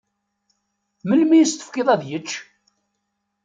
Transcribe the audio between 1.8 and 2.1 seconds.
ad